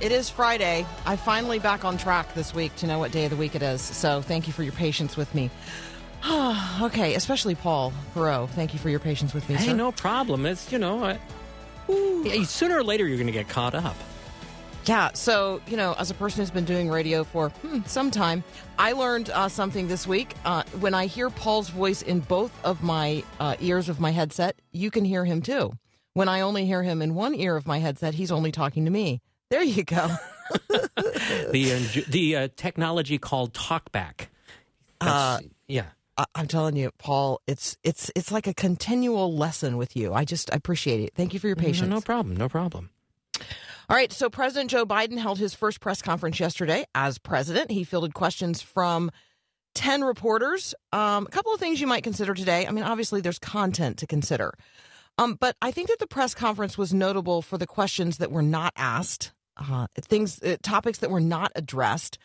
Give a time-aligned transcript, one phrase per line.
[0.00, 0.86] It is Friday.
[1.04, 3.62] I finally back on track this week to know what day of the week it
[3.62, 3.82] is.
[3.82, 5.50] So thank you for your patience with me.
[6.80, 8.48] okay, especially Paul Perot.
[8.50, 9.56] Thank you for your patience with me.
[9.56, 9.74] Hey, sir.
[9.74, 10.46] no problem.
[10.46, 11.18] It's, you know, I,
[11.86, 13.94] Yeah, sooner or later you're going to get caught up.
[14.86, 18.42] Yeah, so, you know, as a person who's been doing radio for hmm, some time,
[18.78, 20.34] I learned uh, something this week.
[20.46, 24.56] Uh, when I hear Paul's voice in both of my uh, ears of my headset,
[24.72, 25.74] you can hear him too.
[26.14, 28.90] When I only hear him in one ear of my headset, he's only talking to
[28.90, 29.20] me.
[29.50, 30.08] There you go.
[31.52, 34.26] The uh, the uh, technology called TalkBack.
[35.00, 35.86] That's- yeah.
[36.34, 40.12] I'm telling you, Paul, it's it's it's like a continual lesson with you.
[40.12, 41.14] I just I appreciate it.
[41.14, 41.88] Thank you for your patience.
[41.88, 42.36] No, no problem.
[42.36, 42.90] No problem.
[43.88, 47.70] All right, so President Joe Biden held his first press conference yesterday as president.
[47.70, 49.10] He fielded questions from
[49.74, 50.74] 10 reporters.
[50.92, 52.66] Um, a couple of things you might consider today.
[52.66, 54.52] I mean, obviously, there's content to consider.
[55.18, 58.42] Um, but I think that the press conference was notable for the questions that were
[58.42, 62.18] not asked, uh, things, uh, topics that were not addressed.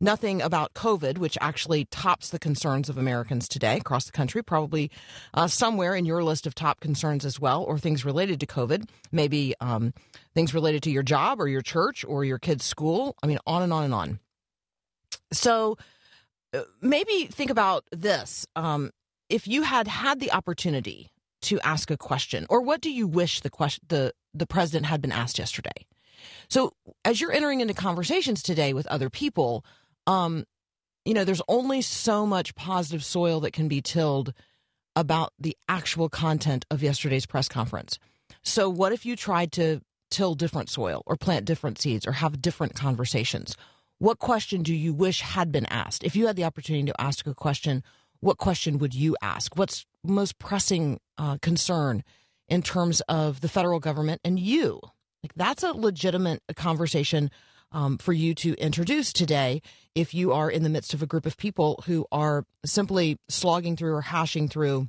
[0.00, 4.90] Nothing about COVID, which actually tops the concerns of Americans today across the country, probably
[5.32, 8.88] uh, somewhere in your list of top concerns as well, or things related to COVID,
[9.12, 9.94] maybe um,
[10.34, 13.14] things related to your job or your church or your kid's school.
[13.22, 14.18] I mean, on and on and on.
[15.32, 15.78] So
[16.52, 18.44] uh, maybe think about this.
[18.56, 18.90] Um,
[19.28, 21.12] if you had had the opportunity
[21.42, 25.00] to ask a question, or what do you wish the question the the president had
[25.00, 25.86] been asked yesterday?
[26.48, 26.72] So
[27.04, 29.64] as you're entering into conversations today with other people,
[30.06, 30.44] um,
[31.04, 34.32] you know, there's only so much positive soil that can be tilled
[34.94, 37.98] about the actual content of yesterday's press conference.
[38.42, 42.42] So what if you tried to till different soil or plant different seeds or have
[42.42, 43.56] different conversations?
[43.98, 46.04] What question do you wish had been asked?
[46.04, 47.82] If you had the opportunity to ask a question,
[48.20, 49.56] what question would you ask?
[49.56, 52.04] What's most pressing uh, concern
[52.48, 54.80] in terms of the federal government and you?
[55.22, 57.30] Like that's a legitimate conversation
[57.70, 59.62] um, for you to introduce today
[59.94, 63.76] if you are in the midst of a group of people who are simply slogging
[63.76, 64.88] through or hashing through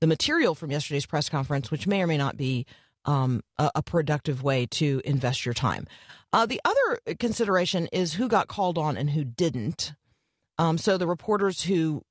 [0.00, 2.66] the material from yesterday's press conference, which may or may not be
[3.04, 5.86] um, a, a productive way to invest your time.
[6.32, 9.92] Uh, the other consideration is who got called on and who didn't.
[10.58, 12.02] Um, so the reporters who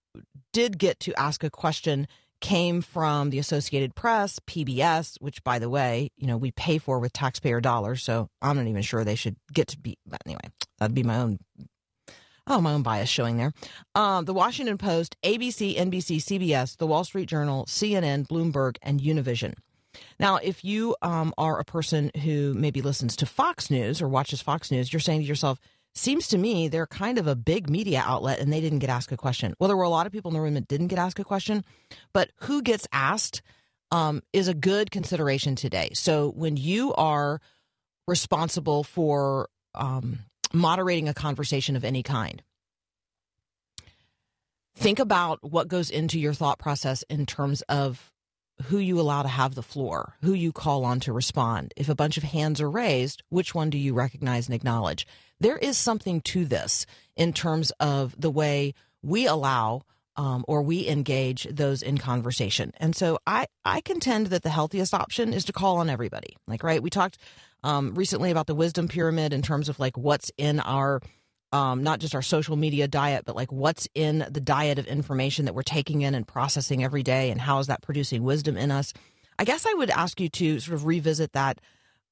[0.54, 2.08] did get to ask a question
[2.42, 7.00] came from the Associated Press, PBS, which, by the way, you know we pay for
[7.00, 8.04] with taxpayer dollars.
[8.04, 9.98] So I'm not even sure they should get to be.
[10.06, 11.40] But anyway, that'd be my own.
[12.48, 13.54] Oh, my own bias showing there.
[13.96, 19.56] Um, the Washington Post, ABC, NBC, CBS, The Wall Street Journal, CNN, Bloomberg, and Univision.
[20.20, 24.42] Now, if you um, are a person who maybe listens to Fox News or watches
[24.42, 25.60] Fox News, you're saying to yourself,
[25.96, 29.12] seems to me they're kind of a big media outlet and they didn't get asked
[29.12, 29.56] a question.
[29.60, 31.24] Well, there were a lot of people in the room that didn't get asked a
[31.24, 31.64] question,
[32.14, 33.42] but who gets asked
[33.92, 35.90] um, is a good consideration today.
[35.94, 37.40] So when you are
[38.08, 40.20] responsible for um,
[40.54, 42.44] moderating a conversation of any kind,
[44.76, 48.12] think about what goes into your thought process in terms of
[48.64, 51.74] who you allow to have the floor, who you call on to respond.
[51.76, 55.06] If a bunch of hands are raised, which one do you recognize and acknowledge?
[55.40, 56.86] There is something to this
[57.16, 59.84] in terms of the way we allow
[60.18, 62.72] um, or we engage those in conversation.
[62.78, 66.38] And so I, I contend that the healthiest option is to call on everybody.
[66.48, 67.18] Like, right, we talked
[67.64, 71.02] um, recently about the wisdom pyramid in terms of like what's in our
[71.52, 75.46] um, not just our social media diet, but like what's in the diet of information
[75.46, 78.72] that we're taking in and processing every day, and how is that producing wisdom in
[78.72, 78.92] us?
[79.40, 81.62] I guess I would ask you to sort of revisit that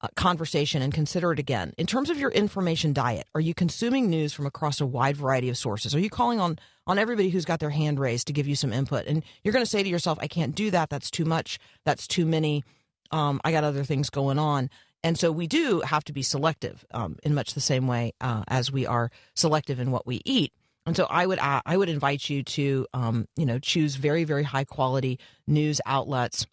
[0.00, 1.72] uh, conversation and consider it again.
[1.78, 5.48] In terms of your information diet, are you consuming news from across a wide variety
[5.48, 5.94] of sources?
[5.94, 8.72] Are you calling on on everybody who's got their hand raised to give you some
[8.72, 9.06] input?
[9.06, 10.90] And you're going to say to yourself, "I can't do that.
[10.90, 11.58] That's too much.
[11.84, 12.64] That's too many.
[13.10, 14.70] Um, I got other things going on."
[15.04, 18.42] And so we do have to be selective um, in much the same way uh,
[18.48, 20.52] as we are selective in what we eat.
[20.86, 24.24] And so I would uh, I would invite you to um, you know choose very
[24.24, 26.46] very high quality news outlets,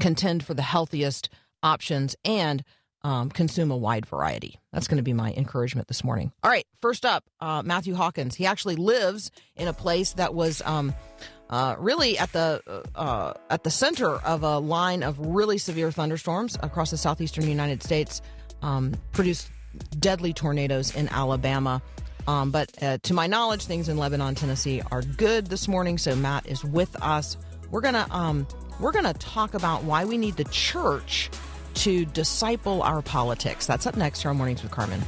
[0.00, 1.28] contend for the healthiest
[1.64, 2.62] options, and
[3.02, 4.58] um, consume a wide variety.
[4.72, 6.32] That's going to be my encouragement this morning.
[6.42, 8.34] All right, first up, uh, Matthew Hawkins.
[8.34, 10.94] He actually lives in a place that was um,
[11.50, 12.62] uh, really at the
[12.94, 17.82] uh, at the center of a line of really severe thunderstorms across the southeastern United
[17.82, 18.22] States,
[18.62, 19.50] um, produced
[19.98, 21.82] deadly tornadoes in Alabama.
[22.26, 25.98] Um, but uh, to my knowledge, things in Lebanon, Tennessee are good this morning.
[25.98, 27.36] So Matt is with us.
[27.70, 28.46] We're gonna um,
[28.80, 31.30] we're gonna talk about why we need the church
[31.74, 33.66] to disciple our politics.
[33.66, 35.02] That's up next here on Mornings with Carmen.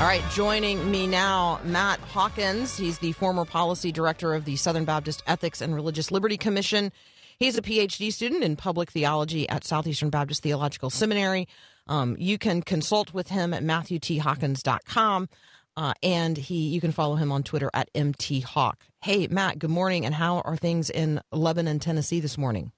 [0.00, 2.76] All right, joining me now, Matt Hawkins.
[2.76, 6.92] He's the former policy director of the Southern Baptist Ethics and Religious Liberty Commission.
[7.38, 11.48] He's a PhD student in public theology at Southeastern Baptist Theological Seminary.
[11.86, 15.28] Um, you can consult with him at matthewthawkins.com.
[15.76, 18.74] Uh, and he, you can follow him on Twitter at mthawk.
[19.00, 19.58] Hey, Matt.
[19.58, 20.06] Good morning.
[20.06, 22.70] And how are things in Lebanon, Tennessee this morning?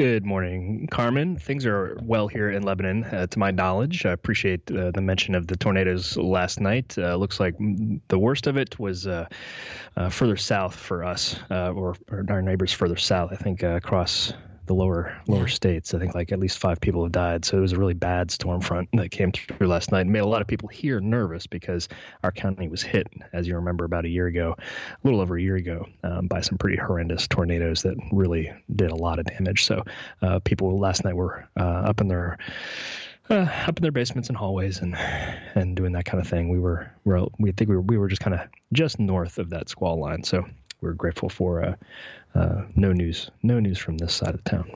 [0.00, 1.36] Good morning, Carmen.
[1.36, 4.06] Things are well here in Lebanon, uh, to my knowledge.
[4.06, 6.96] I appreciate uh, the mention of the tornadoes last night.
[6.96, 7.56] Uh, looks like
[8.08, 9.26] the worst of it was uh,
[9.98, 13.30] uh, further south for us, uh, or, or our neighbors further south.
[13.30, 14.32] I think across
[14.70, 15.94] the lower lower states.
[15.94, 17.44] I think like at least five people have died.
[17.44, 20.20] So it was a really bad storm front that came through last night and made
[20.20, 21.88] a lot of people here nervous because
[22.22, 25.42] our county was hit, as you remember, about a year ago, a little over a
[25.42, 29.64] year ago, um, by some pretty horrendous tornadoes that really did a lot of damage.
[29.64, 29.82] So
[30.22, 32.38] uh, people last night were uh, up in their
[33.28, 34.94] uh, up in their basements and hallways and
[35.56, 36.48] and doing that kind of thing.
[36.48, 39.50] We were, we we think we were we were just kind of just north of
[39.50, 40.22] that squall line.
[40.22, 40.44] So
[40.80, 41.74] we're grateful for uh,
[42.34, 44.70] uh, no news, no news from this side of town.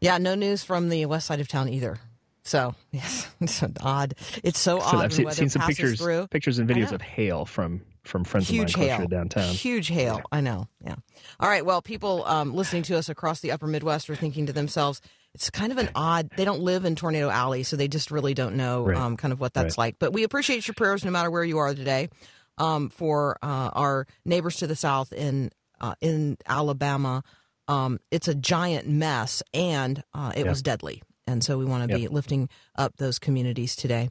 [0.00, 1.98] Yeah, no news from the west side of town either.
[2.44, 4.14] So yes, it's so odd.
[4.42, 5.04] It's so, So odd.
[5.04, 6.26] I've seen, seen some pictures, through.
[6.28, 9.08] pictures and videos of hail from from friends Huge of mine closer hail.
[9.08, 9.54] to downtown.
[9.54, 10.20] Huge hail.
[10.30, 10.68] I know.
[10.84, 10.96] Yeah.
[11.40, 11.64] All right.
[11.64, 15.00] Well, people um, listening to us across the upper Midwest are thinking to themselves,
[15.34, 18.34] it's kind of an odd, they don't live in Tornado Alley, so they just really
[18.34, 18.96] don't know Right.
[18.98, 19.84] um, kind of what that's Right.
[19.86, 19.96] like.
[19.98, 22.10] But we appreciate your prayers no matter where you are today
[22.58, 25.50] um, for uh, our neighbors to the south in,
[25.84, 27.22] uh, in Alabama.
[27.68, 30.50] Um, it's a giant mess and uh, it Yeah.
[30.50, 31.02] was deadly.
[31.26, 34.10] And so we want to be lifting up those communities today.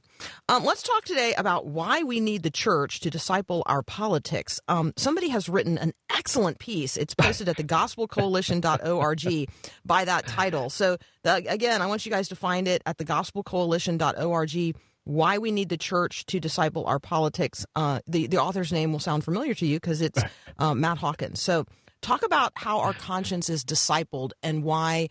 [0.49, 4.59] Um, let's talk today about why we need the church to disciple our politics.
[4.67, 6.97] Um, somebody has written an excellent piece.
[6.97, 9.49] It's posted at thegospelcoalition.org
[9.85, 10.71] by that title.
[10.71, 14.75] So, the, again, I want you guys to find it at thegospelcoalition.org.
[15.05, 17.65] Why we need the church to disciple our politics.
[17.75, 20.21] Uh, the the author's name will sound familiar to you because it's
[20.59, 21.41] uh, Matt Hawkins.
[21.41, 21.65] So,
[22.01, 25.09] talk about how our conscience is discipled and why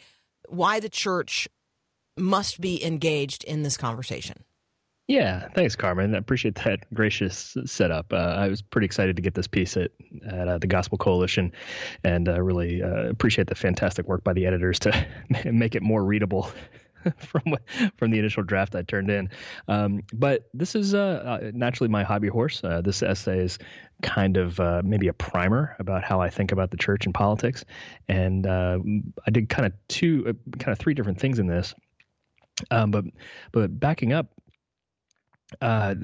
[0.48, 1.48] why the church
[2.16, 4.44] must be engaged in this conversation.
[5.08, 6.14] Yeah, thanks, Carmen.
[6.14, 8.12] I appreciate that gracious setup.
[8.12, 9.90] Uh, I was pretty excited to get this piece at,
[10.26, 11.52] at uh, the Gospel Coalition,
[12.04, 15.06] and uh, really uh, appreciate the fantastic work by the editors to
[15.44, 16.50] make it more readable
[17.18, 17.56] from
[17.96, 19.30] from the initial draft I turned in.
[19.68, 22.62] Um, but this is uh, uh, naturally my hobby horse.
[22.62, 23.58] Uh, this essay is
[24.02, 27.64] kind of uh, maybe a primer about how I think about the church and politics,
[28.08, 28.78] and uh,
[29.26, 31.74] I did kind of two, uh, kind of three different things in this.
[32.70, 33.04] Um, but
[33.50, 34.28] but backing up
[35.60, 35.94] uh,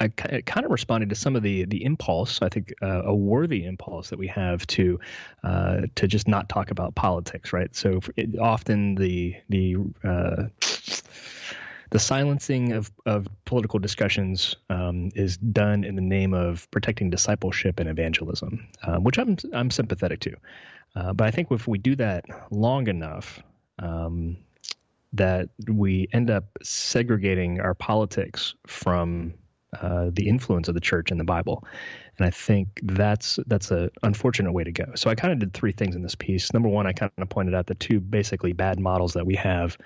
[0.00, 2.40] I kind of responded to some of the the impulse.
[2.42, 5.00] I think uh, a worthy impulse that we have to
[5.44, 7.74] uh, to just not talk about politics, right?
[7.74, 10.44] So it, often the the uh,
[11.90, 17.78] the silencing of, of political discussions um, is done in the name of protecting discipleship
[17.78, 20.36] and evangelism, um, which I'm I'm sympathetic to.
[20.94, 23.42] Uh, but I think if we do that long enough,
[23.78, 24.38] um,
[25.16, 29.34] that we end up segregating our politics from
[29.80, 31.64] uh, the influence of the church and the Bible,
[32.16, 34.92] and I think that's that's an unfortunate way to go.
[34.94, 36.52] So I kind of did three things in this piece.
[36.52, 39.76] Number one, I kind of pointed out the two basically bad models that we have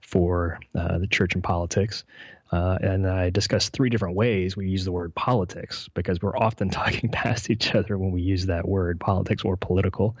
[0.00, 2.04] for uh, the church and politics.
[2.52, 6.68] Uh, and I discussed three different ways we use the word politics because we're often
[6.70, 10.16] talking past each other when we use that word, politics or political.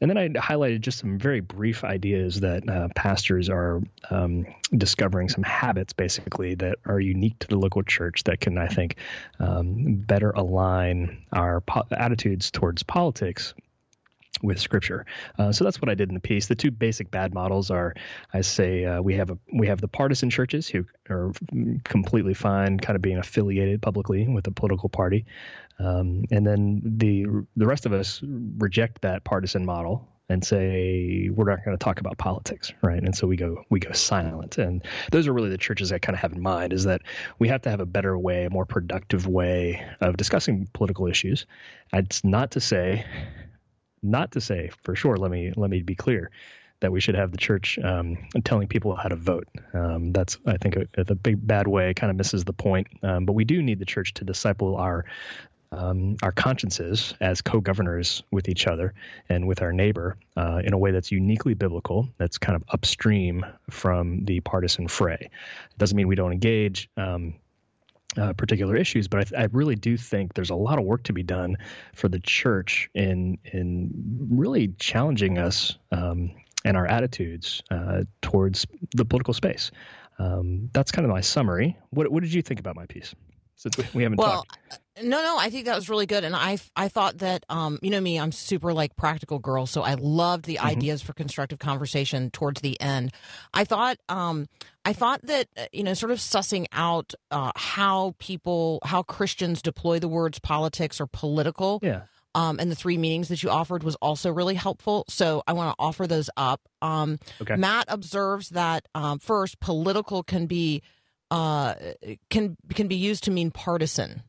[0.00, 5.28] And then I highlighted just some very brief ideas that uh, pastors are um, discovering
[5.28, 8.96] some habits, basically, that are unique to the local church that can, I think,
[9.40, 13.54] um, better align our po- attitudes towards politics
[14.42, 15.06] with scripture.
[15.38, 16.46] Uh, so that's what I did in the piece.
[16.46, 17.94] The two basic bad models are,
[18.32, 21.32] I say, uh, we have a we have the partisan churches who are
[21.84, 25.26] completely fine, kind of being affiliated publicly with a political party,
[25.78, 27.26] um, and then the
[27.56, 32.00] the rest of us reject that partisan model and say we're not going to talk
[32.00, 33.02] about politics, right?
[33.02, 34.58] And so we go we go silent.
[34.58, 37.02] And those are really the churches I kind of have in mind is that
[37.38, 41.46] we have to have a better way, a more productive way of discussing political issues.
[41.92, 43.06] It's not to say,
[44.02, 45.16] not to say for sure.
[45.16, 46.30] Let me let me be clear
[46.80, 49.48] that we should have the church um, telling people how to vote.
[49.74, 51.92] Um, that's, I think, a, big bad way.
[51.92, 52.86] Kind of misses the point.
[53.02, 55.04] Um, but we do need the church to disciple our
[55.70, 58.94] um, our consciences as co-governors with each other
[59.28, 62.08] and with our neighbor uh, in a way that's uniquely biblical.
[62.16, 65.18] That's kind of upstream from the partisan fray.
[65.20, 66.88] It doesn't mean we don't engage.
[68.16, 71.02] Uh, particular issues, but I, th- I really do think there's a lot of work
[71.04, 71.58] to be done
[71.94, 73.90] for the church in in
[74.30, 76.30] really challenging us um,
[76.64, 79.70] and our attitudes uh, towards the political space.
[80.18, 81.76] Um, that's kind of my summary.
[81.90, 83.14] What, what did you think about my piece?
[83.56, 84.80] Since we, we haven't Well, talked.
[85.02, 87.90] No, no, I think that was really good, and I, I thought that, um, you
[87.90, 92.30] know me, I'm super like practical girl, so I loved the ideas for constructive conversation
[92.30, 93.12] towards the end.
[93.52, 94.48] I thought, um,
[94.84, 99.62] I thought that, uh, you know, sort of sussing out uh, how people, how Christians
[99.62, 101.80] deploy the words politics or political.
[101.82, 102.02] Yeah.
[102.34, 105.04] Um, and the three meanings that you offered was also really helpful.
[105.08, 106.60] So I want to offer those up.
[106.82, 107.56] Um, Okay.
[107.56, 110.82] Matt observes that um, first, political can be
[111.30, 111.74] uh,
[112.30, 114.22] can can be used to mean partisan.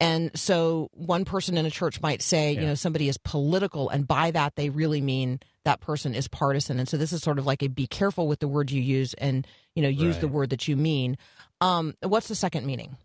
[0.00, 4.06] And so one person in a church might say, you know, somebody is political, and
[4.06, 6.78] by that they really mean that person is partisan.
[6.78, 9.14] And so this is sort of like a be careful with the word you use
[9.14, 11.18] and, you know, use the word that you mean.
[11.60, 12.96] Um, what's the second meaning?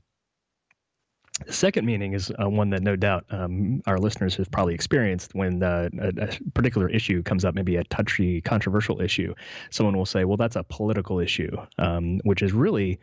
[1.48, 5.34] The second meaning is uh, one that no doubt um, our listeners have probably experienced
[5.34, 9.34] when uh, a, a particular issue comes up, maybe a touchy, controversial issue.
[9.72, 13.00] Someone will say, "Well, that's a political issue," um, which is really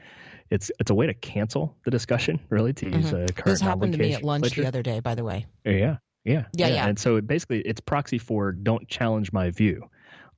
[0.50, 3.50] it's it's a way to cancel the discussion, really, to use a current Mm-hmm.
[3.50, 4.62] This happened to me at lunch nomenclature.
[4.62, 5.46] the other day, by the way.
[5.64, 6.86] Yeah, yeah, Yeah, yeah.
[6.88, 9.88] And so it basically, it's proxy for don't challenge my view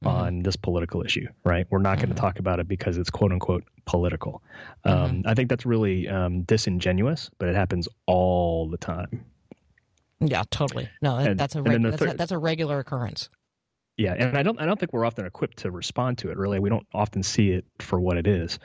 [0.04, 0.16] Mm-hmm.
[0.16, 1.64] on this political issue, right?
[1.71, 4.42] We're not going to talk about it because it's quote unquote political.
[4.85, 5.04] Mm-hmm.
[5.04, 9.25] Um, I think that's really um, disingenuous, but it happens all the time.
[10.19, 10.88] Yeah, totally.
[11.02, 13.28] No, And- that's a reg- that's, a that's a regular occurrence.
[13.99, 16.38] Yeah, and I don't I don't think we're often equipped to respond to it.
[16.38, 18.58] Really, we don't often see it for what it is,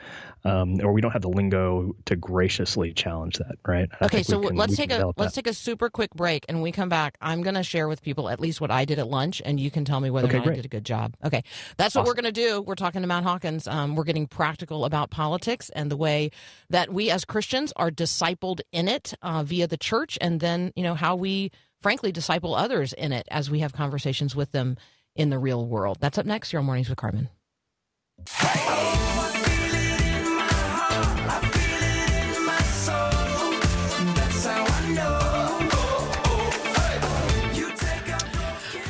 [0.44, 3.56] um, or we don't have the lingo to graciously challenge that.
[3.66, 3.90] Right?
[4.00, 5.44] I Okay, so can- let's take a let's that.
[5.44, 8.00] take a super quick break, and when we come back, I'm going to share with
[8.00, 10.38] people at least what I did at lunch, and you can tell me whether Okay,
[10.38, 11.14] or not I did a good job.
[11.22, 11.44] Okay,
[11.76, 12.62] that's what we're going to do.
[12.62, 13.68] We're talking to Matt Hawkins.
[13.68, 16.30] Um, we're getting practical about politics and the way
[16.70, 20.82] that we as Christians are discipled in it uh, via the church, and then you
[20.82, 21.50] know how we
[21.82, 24.76] frankly disciple others in it as we have conversations with them
[25.18, 25.98] in the real world.
[26.00, 26.52] That's up next.
[26.52, 27.28] Your mornings with Carmen.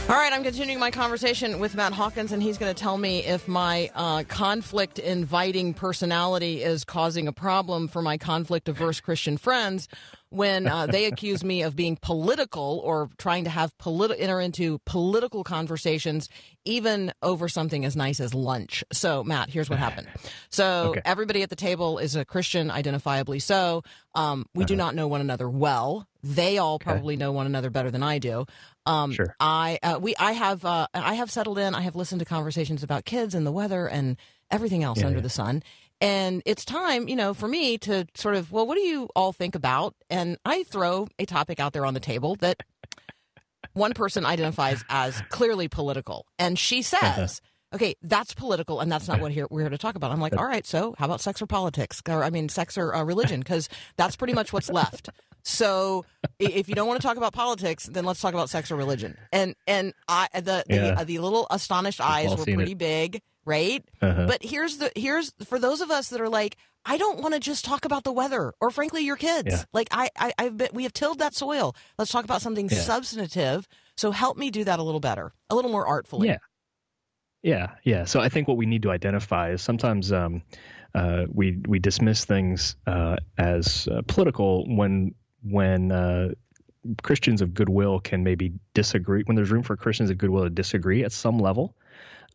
[0.08, 3.26] All right, I'm continuing my conversation with Matt Hawkins, and he's going to tell me
[3.26, 9.36] if my uh, conflict inviting personality is causing a problem for my conflict averse Christian
[9.36, 9.86] friends
[10.30, 14.78] when uh, they accuse me of being political or trying to have politi- enter into
[14.84, 16.28] political conversations,
[16.64, 18.84] even over something as nice as lunch.
[18.92, 20.08] So, Matt, here's what happened.
[20.50, 21.02] So, Okay.
[21.04, 23.82] everybody at the table is a Christian, identifiably so.
[24.14, 26.06] Um, we do not know one another well.
[26.22, 28.46] They all probably know one another better than I do.
[28.86, 29.34] Um, Sure.
[29.38, 31.74] I uh, we I have uh, I have settled in.
[31.74, 34.16] I have listened to conversations about kids and the weather and
[34.50, 35.22] everything else Yeah, under yeah.
[35.22, 35.62] the sun.
[36.00, 39.32] And it's time, you know, for me to sort of, well, what do you all
[39.32, 39.94] think about?
[40.08, 42.62] And I throw a topic out there on the table that
[43.72, 47.40] one person identifies as clearly political, and she says.
[47.74, 50.10] Okay, that's political, and that's not what here, we're here to talk about.
[50.10, 52.00] I'm like, all right, so how about sex or politics?
[52.08, 53.40] Or I mean, sex or uh, religion?
[53.40, 55.10] Because that's pretty much what's left.
[55.42, 56.06] So,
[56.38, 59.18] if you don't want to talk about politics, then let's talk about sex or religion.
[59.32, 60.94] And and I the the, Yeah.
[60.98, 62.78] uh, the little astonished eyes were pretty it.
[62.78, 63.84] big, right?
[64.00, 64.26] Uh-huh.
[64.28, 67.40] But here's the here's for those of us that are like, I don't want to
[67.40, 69.48] just talk about the weather or frankly your kids.
[69.50, 69.64] Yeah.
[69.72, 71.74] Like I, I I've been we have tilled that soil.
[71.98, 72.78] Let's talk about something Yeah.
[72.78, 73.66] substantive.
[73.96, 76.28] So help me do that a little better, a little more artfully.
[76.28, 76.38] Yeah.
[77.42, 78.04] Yeah, yeah.
[78.04, 80.42] So I think what we need to identify is sometimes um,
[80.94, 86.28] uh, we we dismiss things uh, as uh, political when when uh,
[87.02, 89.22] Christians of goodwill can maybe disagree.
[89.24, 91.76] When there's room for Christians of goodwill to disagree at some level,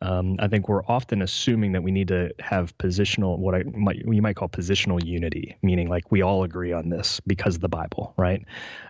[0.03, 4.03] um, I think we're often assuming that we need to have positional, what I might
[4.05, 7.69] you might call positional unity, meaning like we all agree on this because of the
[7.69, 8.43] Bible, right?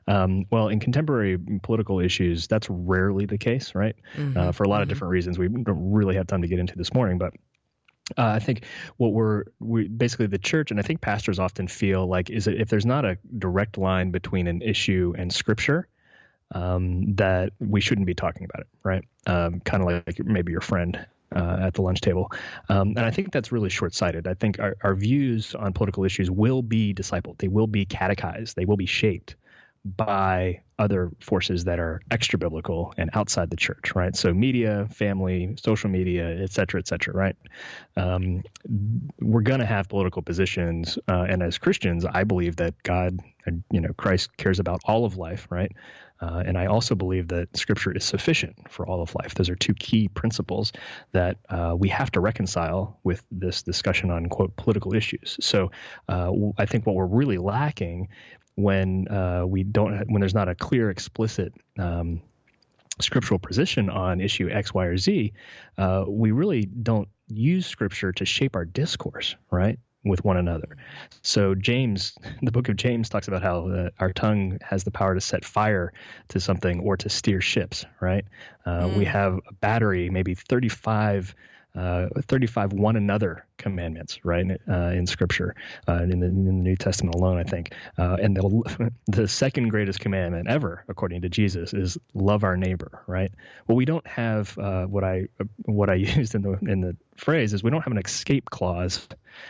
[0.08, 3.96] Um, well, in contemporary political issues, that's rarely the case, right?
[4.36, 6.75] Uh, for a lot of different reasons we don't really have time to get into
[6.75, 7.34] this morning, but.
[8.17, 8.65] Uh, I think
[8.98, 12.60] what we're we basically the church, and I think pastors often feel like is that
[12.60, 15.88] if there's not a direct line between an issue and scripture,
[16.54, 19.04] um, that we shouldn't be talking about it, right?
[19.28, 21.06] Um, kind of like maybe your friend
[21.36, 22.32] uh, at the lunch table.
[22.70, 24.28] Um, and I think that's really short sighted.
[24.28, 28.56] I think our, our views on political issues will be discipled, they will be catechized,
[28.56, 29.36] they will be shaped
[29.86, 34.16] by other forces that are extra biblical and outside the church, right?
[34.16, 37.36] So media, family, social media, et cetera, et cetera, right?
[37.98, 38.44] Um,
[39.20, 43.20] we're going to have political positions, uh, and as Christians, I believe that God,
[43.72, 45.72] you know, Christ cares about all of life, right?
[46.22, 49.34] Uh, and I also believe that Scripture is sufficient for all of life.
[49.36, 50.72] Those are two key principles
[51.12, 55.38] that uh, we have to reconcile with this discussion on quote political issues.
[55.42, 55.72] So
[56.08, 58.08] uh, I think what we're really lacking
[58.56, 62.22] when uh, we don't when there's not a clear, explicit um,
[63.00, 65.34] scriptural position on issue X, Y, or Z,
[65.78, 69.80] uh, we really don't use scripture to shape our discourse, right?
[70.06, 70.78] With one another.
[71.22, 75.16] So, James, the book of James talks about how uh, our tongue has the power
[75.16, 75.94] to set fire
[76.30, 78.26] to something or to steer ships, right?
[78.66, 81.34] Uh, We have a battery, maybe 35
[81.75, 85.56] uh, 35 one another commandments, right, uh, in Scripture,
[85.88, 87.74] uh, in, the, in the New Testament alone, I think.
[87.98, 93.01] Uh, and the, the second greatest commandment ever, according to Jesus, is love our neighbor,
[93.08, 93.32] right?
[93.68, 95.27] Well, we don't have uh, what I
[95.65, 99.08] what I used in the in the phrase is we don't have an escape clause.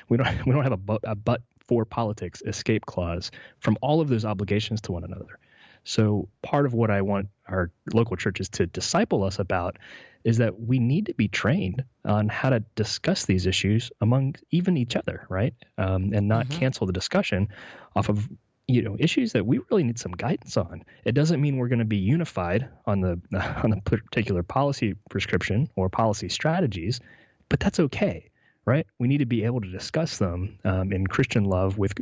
[0.07, 4.01] We don't we don't have a but, a but for politics escape clause from all
[4.01, 5.39] of those obligations to one another.
[5.83, 9.77] So part of what I want our local churches to disciple us about
[10.23, 14.77] is that we need to be trained on how to discuss these issues among even
[14.77, 15.53] each other, right?
[15.77, 17.49] Um, and not cancel the discussion
[17.95, 18.29] off of
[18.65, 20.83] you know issues that we really need some guidance on.
[21.03, 23.19] It doesn't mean we're going to be unified on the
[23.63, 27.01] on the particular policy prescription or policy strategies,
[27.49, 28.29] but that's okay.
[28.65, 28.87] Right?
[28.97, 31.93] We need to be able to discuss them um, in Christian love with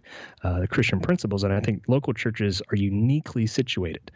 [0.44, 4.12] uh, the Christian principles, and I think local churches are uniquely situated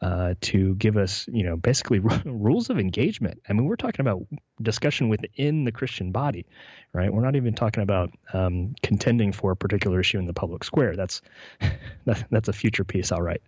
[0.00, 3.42] uh, to give us, you know, basically rules of engagement.
[3.48, 4.26] I mean, we're talking about
[4.62, 6.46] discussion within the Christian body,
[6.92, 7.12] right?
[7.12, 10.94] We're not even talking about um, contending for a particular issue in the public square.
[10.94, 11.20] That's
[12.30, 13.42] that's a future piece, all right.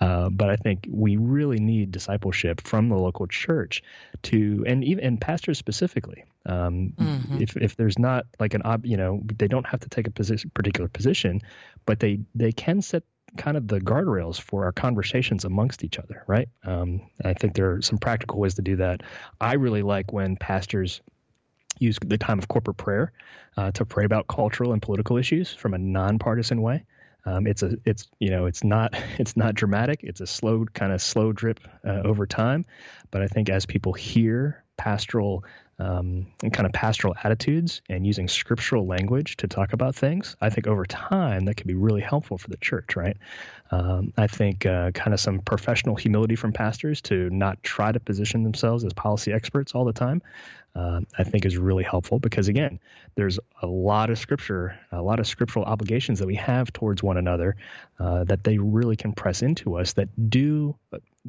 [0.00, 3.82] Uh, but I think we really need discipleship from the local church
[4.24, 6.24] to, and even and pastors specifically.
[6.44, 6.94] Um,
[7.42, 10.12] If if there's not like an ob, you know, they don't have to take a
[10.12, 11.40] position, particular position,
[11.84, 13.02] but they they can set
[13.36, 16.48] kind of the guardrails for our conversations amongst each other, right?
[16.64, 19.02] Um, I think there are some practical ways to do that.
[19.40, 21.00] I really like when pastors
[21.78, 23.12] use the time of corporate prayer
[23.56, 26.84] uh, to pray about cultural and political issues from a nonpartisan way.
[27.24, 30.00] Um, it's a it's you know it's not it's not dramatic.
[30.02, 32.64] It's a slow kind of slow drip uh, over time,
[33.10, 35.44] but I think as people hear pastoral
[35.78, 40.66] um, kind of pastoral attitudes and using scriptural language to talk about things, I think
[40.66, 43.16] over time that could be really helpful for the church, right?
[43.70, 48.00] Um, I think uh, kind of some professional humility from pastors to not try to
[48.00, 50.22] position themselves as policy experts all the time,
[50.74, 52.78] uh, I think is really helpful because again,
[53.14, 57.16] there's a lot of scripture, a lot of scriptural obligations that we have towards one
[57.16, 57.56] another
[57.98, 60.76] uh, that they really can press into us that do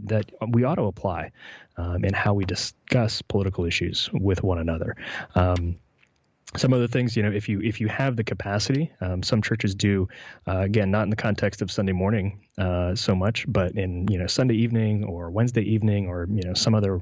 [0.05, 1.31] that we ought to apply
[1.77, 4.95] um, in how we discuss political issues with one another.
[5.35, 5.77] Um,
[6.55, 9.75] some other things, you know, if you if you have the capacity, um, some churches
[9.75, 10.07] do.
[10.47, 14.17] Uh, again, not in the context of Sunday morning uh, so much, but in you
[14.17, 17.01] know Sunday evening or Wednesday evening or you know some other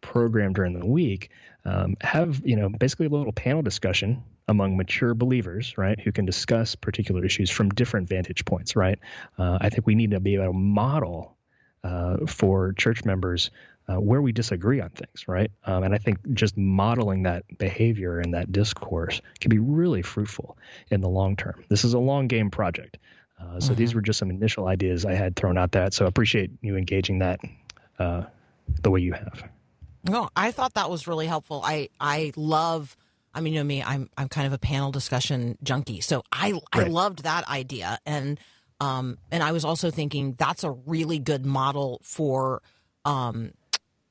[0.00, 1.30] program during the week.
[1.64, 6.24] Um, have you know basically a little panel discussion among mature believers, right, who can
[6.24, 8.98] discuss particular issues from different vantage points, right?
[9.36, 11.36] Uh, I think we need to be able to model
[11.82, 13.50] uh, for church members
[13.88, 15.50] uh, where we disagree on things, right?
[15.64, 20.58] Um, and I think just modeling that behavior and that discourse can be really fruitful
[20.90, 21.64] in the long term.
[21.68, 22.98] This is a long game project.
[23.40, 25.92] Uh, so these were just some initial ideas I had thrown out that.
[25.92, 27.40] So I appreciate you engaging that
[27.98, 28.24] uh,
[28.82, 29.44] the way you have.
[30.04, 31.60] No, I thought that was really helpful.
[31.64, 32.96] I I love.
[33.34, 33.82] I mean, you know me.
[33.82, 38.40] I'm I'm kind of a panel discussion junkie, so I I loved that idea, and
[38.80, 42.62] um and I was also thinking that's a really good model for
[43.04, 43.52] um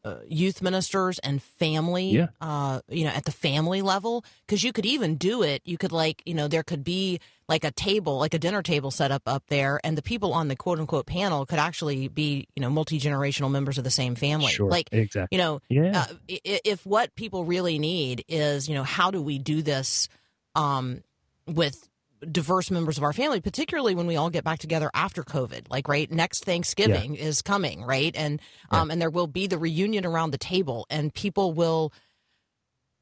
[0.06, 2.12] uh, youth ministers and family.
[2.12, 2.28] Yeah.
[2.39, 5.62] Uh, you know, at the family level, because you could even do it.
[5.65, 8.91] You could like, you know, there could be like a table, like a dinner table
[8.91, 12.48] set up up there, and the people on the quote unquote panel could actually be,
[12.56, 14.52] you know, multi generational members of the same family.
[14.52, 15.36] Sure, Like, exactly.
[15.36, 16.06] you know, Yeah.
[16.10, 20.08] uh, if what people really need is, you know, how do we do this
[20.56, 21.04] um,
[21.48, 21.88] with
[22.32, 25.68] diverse members of our family, particularly when we all get back together after COVID.
[25.70, 30.06] Like, right, next Thanksgiving is coming, right, and um, and there will be the reunion
[30.06, 31.92] around the table, and people will.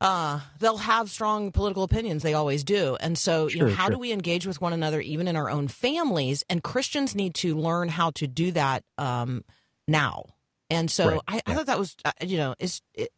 [0.01, 2.23] Uh, they'll have strong political opinions.
[2.23, 2.97] They always do.
[2.99, 3.91] And so, you know, how sure.
[3.91, 6.43] do we engage with one another, even in our own families?
[6.49, 9.45] And Christians need to learn how to do that um,
[9.87, 10.25] now.
[10.69, 11.55] And so Right, I, I yeah.
[11.55, 13.11] thought that was, uh, you know, it's, it,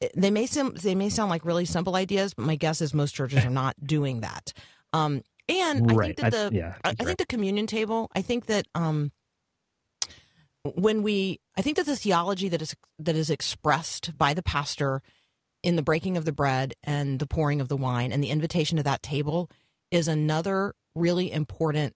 [0.00, 2.92] it- they may seem they may sound like really simple ideas, but my guess is
[2.94, 4.52] most churches are not doing that.
[4.94, 6.98] Um, and I think that I- the yeah, I, I right.
[7.06, 8.10] think the communion table.
[8.14, 9.12] I think that um,
[10.64, 15.02] when we, I think that the theology that is that is expressed by the pastor
[15.62, 18.76] in the breaking of the bread and the pouring of the wine and the invitation
[18.76, 19.50] to that table
[19.90, 21.94] is another really important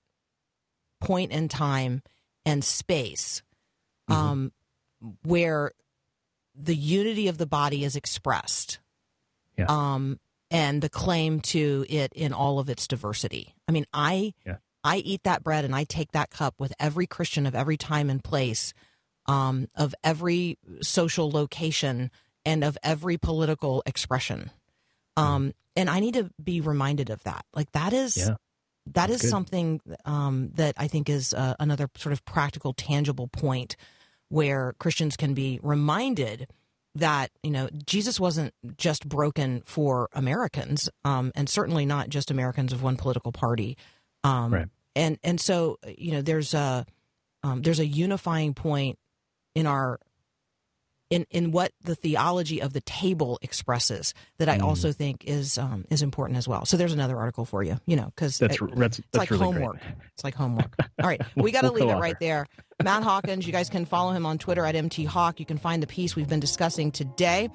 [1.00, 2.02] point in time
[2.44, 3.42] and space
[4.08, 4.22] Mm-hmm.
[4.22, 4.52] um,
[5.24, 5.72] where
[6.54, 8.78] the unity of the body is expressed
[9.58, 9.66] Yeah.
[9.68, 10.20] um,
[10.56, 13.54] and the claim to it in all of its diversity.
[13.68, 14.56] I mean, I Yeah.
[14.82, 18.08] I eat that bread and I take that cup with every Christian of every time
[18.08, 18.72] and place,
[19.26, 22.10] um, of every social location,
[22.44, 24.50] and of every political expression.
[25.16, 27.44] Um, and I need to be reminded of that.
[27.52, 28.36] Like that is Yeah.
[28.94, 29.30] that is good.
[29.30, 33.74] something um, that I think is uh, another sort of practical, tangible point
[34.28, 36.48] where Christians can be reminded
[36.96, 42.72] that you know Jesus wasn't just broken for Americans, um, and certainly not just Americans
[42.72, 43.76] of one political party.
[44.24, 44.68] Um, Right.
[44.94, 46.86] And and so you know there's a
[47.42, 48.98] um, there's a unifying point
[49.54, 50.00] in our
[51.10, 54.62] in in what the theology of the table expresses that I Mm.
[54.62, 56.64] also think is um, is important as well.
[56.64, 59.44] So there's another article for you, you know, because That's it's that's that's like really
[59.44, 59.80] homework.
[59.80, 59.94] great.
[60.14, 60.74] It's like homework.
[61.00, 62.46] All right, we got to We'll leave it right there.
[62.82, 65.38] Matt Hawkins, you guys can follow him on Twitter at MT Hawk.
[65.40, 67.48] You can find the piece we've been discussing today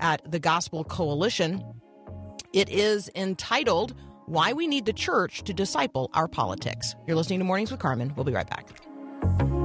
[0.00, 1.64] at the Gospel Coalition.
[2.52, 3.94] It is entitled
[4.26, 8.12] "Why We Need the Church to Disciple Our Politics." You're listening to Mornings with Carmen.
[8.16, 9.57] We'll be right back.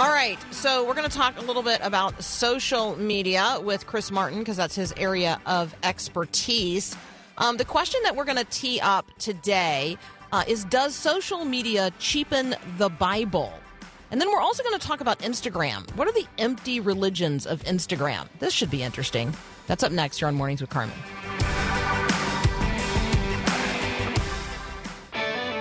[0.00, 4.10] All right, so we're going to talk a little bit about social media with Chris
[4.10, 6.96] Martin because that's his area of expertise.
[7.36, 9.98] Um, the question that we're going to tee up today
[10.32, 13.52] uh, is Does social media cheapen the Bible?
[14.10, 15.94] And then we're also going to talk about Instagram.
[15.96, 18.26] What are the empty religions of Instagram?
[18.38, 19.34] This should be interesting.
[19.66, 20.96] That's up next here on Mornings with Carmen.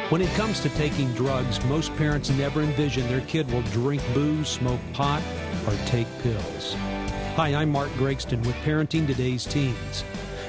[0.10, 4.50] When it comes to taking drugs, most parents never envision their kid will drink booze,
[4.50, 5.22] smoke pot,
[5.68, 6.74] or take pills.
[7.36, 10.04] Hi, I'm Mark Gregston with Parenting Today's Teens.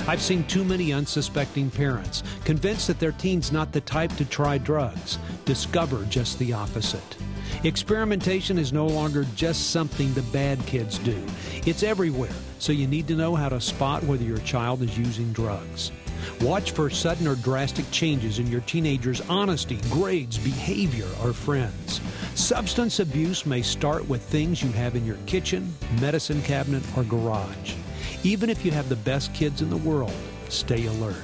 [0.08, 4.56] I've seen too many unsuspecting parents convinced that their teen's not the type to try
[4.56, 7.18] drugs, discover just the opposite.
[7.62, 11.22] Experimentation is no longer just something the bad kids do.
[11.66, 15.30] It's everywhere, so you need to know how to spot whether your child is using
[15.34, 15.92] drugs.
[16.40, 22.00] Watch for sudden or drastic changes in your teenager's honesty, grades, behavior, or friends.
[22.34, 27.74] Substance abuse may start with things you have in your kitchen, medicine cabinet, or garage.
[28.22, 30.14] Even if you have the best kids in the world,
[30.48, 31.16] stay alert.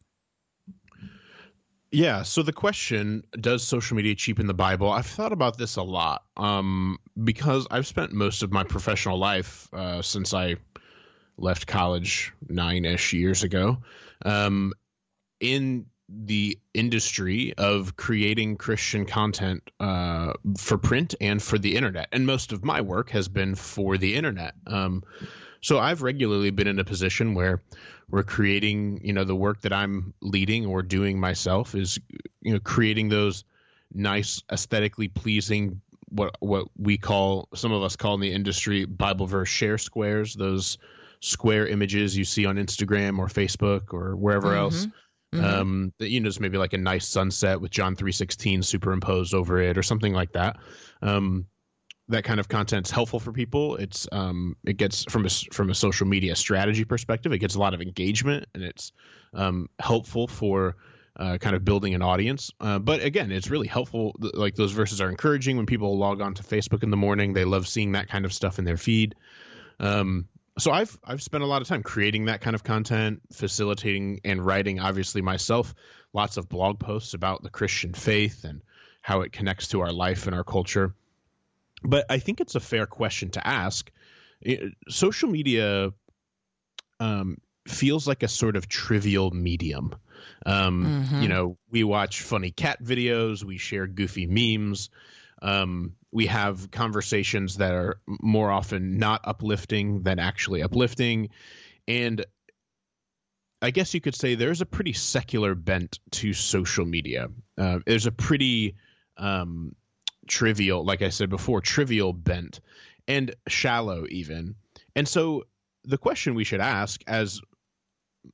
[1.94, 4.90] Yeah, so the question, does social media cheapen the Bible?
[4.90, 9.72] I've thought about this a lot um, because I've spent most of my professional life
[9.72, 10.56] uh, since I
[11.38, 13.78] left college nine ish years ago
[14.26, 14.74] um,
[15.40, 22.08] in the industry of creating Christian content uh, for print and for the internet.
[22.12, 24.56] And most of my work has been for the internet.
[24.66, 25.04] Um,
[25.64, 27.64] so I've regularly been in a position where
[28.10, 31.98] we're creating, you know, the work that I'm leading or doing myself is,
[32.42, 33.46] you know, creating those
[33.94, 39.26] nice, aesthetically pleasing what what we call some of us call in the industry Bible
[39.26, 40.78] verse share squares, those
[41.22, 44.86] square images you see on Instagram or Facebook or wherever else.
[45.42, 49.34] Um, that you know, just maybe like a nice sunset with John three sixteen superimposed
[49.34, 50.58] over it or something like that.
[51.02, 51.48] Um,
[52.10, 53.76] that kind of content's helpful for people.
[53.78, 57.60] It's um, it gets from a from a social media strategy perspective, it gets a
[57.60, 58.92] lot of engagement and it's
[59.34, 60.76] um, helpful for
[61.16, 62.52] uh, kind of building an audience.
[62.60, 64.16] Uh, but again, it's really helpful.
[64.20, 67.34] Like those verses are encouraging when people log on to Facebook in the morning.
[67.34, 69.16] They love seeing that kind of stuff in their feed.
[69.80, 74.22] Um, so I've I've spent a lot of time creating that kind of content, facilitating
[74.24, 74.80] and writing.
[74.80, 75.74] Obviously, myself,
[76.14, 78.62] lots of blog posts about the Christian faith and
[79.02, 80.94] how it connects to our life and our culture.
[81.84, 83.92] But I think it's a fair question to ask.
[84.90, 85.92] Social media
[87.00, 89.96] um, feels like a sort of trivial medium.
[90.46, 90.86] Um,
[91.22, 94.90] You know, we watch funny cat videos, we share goofy memes,
[95.42, 101.30] um, we have conversations that are more often not uplifting than actually uplifting.
[101.88, 102.26] And
[103.62, 107.30] I guess you could say there's a pretty secular bent to social media.
[107.58, 108.76] Uh, there's a pretty
[109.18, 109.76] um,
[110.28, 112.60] trivial, like I said before, trivial bent
[113.08, 114.56] and shallow even.
[114.96, 115.44] And so
[115.84, 117.42] the question we should ask, as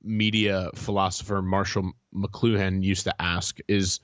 [0.04, 4.00] media philosopher Marshall McLuhan used to ask, is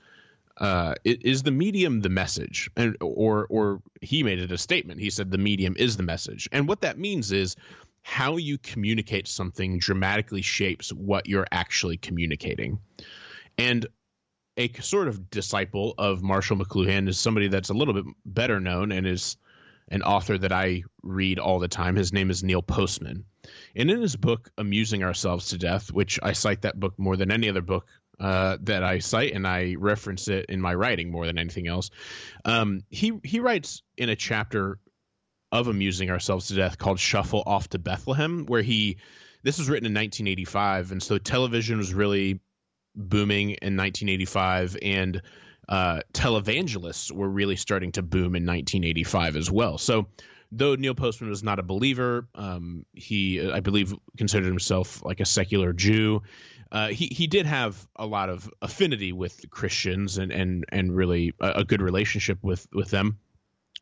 [0.58, 2.70] uh, is the medium the message?
[2.76, 5.00] And or or he made it a statement.
[5.00, 7.56] He said the medium is the message, and what that means is
[8.02, 12.78] how you communicate something dramatically shapes what you're actually communicating.
[13.58, 13.86] And
[14.56, 18.92] a sort of disciple of Marshall McLuhan is somebody that's a little bit better known
[18.92, 19.36] and is
[19.88, 21.94] an author that I read all the time.
[21.94, 23.24] His name is Neil Postman.
[23.76, 27.30] And in his book, Amusing Ourselves to Death, which I cite that book more than
[27.30, 27.86] any other book
[28.18, 31.90] uh, that I cite, and I reference it in my writing more than anything else,
[32.44, 34.78] um, he, he writes in a chapter
[35.52, 38.96] of Amusing Ourselves to Death called Shuffle Off to Bethlehem, where he,
[39.42, 42.40] this was written in 1985, and so television was really
[42.96, 45.22] booming in 1985, and
[45.68, 49.78] uh, televangelists were really starting to boom in 1985 as well.
[49.78, 50.06] So,
[50.52, 55.24] though Neil Postman was not a believer, um, he, I believe, considered himself like a
[55.24, 56.22] secular Jew.
[56.72, 61.32] Uh, he he did have a lot of affinity with Christians and and and really
[61.40, 63.18] a, a good relationship with with them.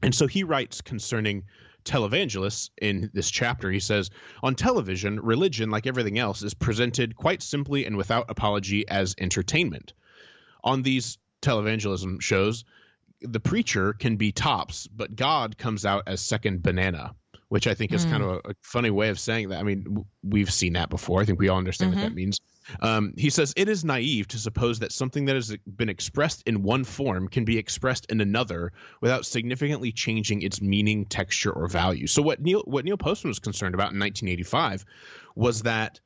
[0.03, 1.45] And so he writes concerning
[1.85, 3.71] televangelists in this chapter.
[3.71, 4.11] He says,
[4.43, 9.93] On television, religion, like everything else, is presented quite simply and without apology as entertainment.
[10.63, 12.65] On these televangelism shows,
[13.21, 17.15] the preacher can be tops, but God comes out as second banana,
[17.49, 18.39] which I think is kind mm.
[18.39, 19.61] of a, a funny way of saying that.
[19.61, 21.21] I mean, w- we've seen that before.
[21.21, 22.09] I think we all understand what mm-hmm.
[22.09, 22.41] that means.
[22.81, 26.63] Um, he says it is naive to suppose that something that has been expressed in
[26.63, 32.07] one form can be expressed in another without significantly changing its meaning, texture, or value.
[32.07, 34.85] So what Neil what Neil Postman was concerned about in 1985
[35.35, 36.01] was that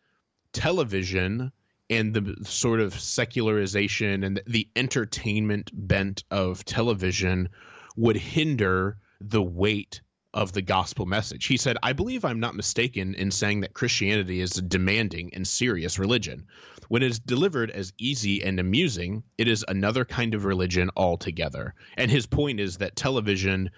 [0.53, 1.53] television
[1.91, 7.49] and the sort of secularization and the entertainment bent of television
[7.97, 10.01] would hinder the weight
[10.39, 11.47] of the gospel message.
[11.47, 15.47] He said, I believe I'm not mistaken in saying that Christianity is a demanding and
[15.47, 16.47] serious religion.
[16.87, 21.75] When it is delivered as easy and amusing, it is another kind of religion altogether.
[21.97, 23.71] And his point is that television,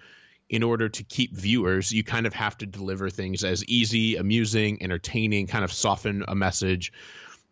[0.51, 4.83] in order to keep viewers, you kind of have to deliver things as easy, amusing,
[4.83, 6.93] entertaining, kind of soften a message.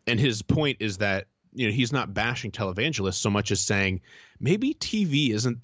[0.06, 4.02] And his point is that you know he's not bashing televangelists so much as saying
[4.40, 5.58] maybe TV isn't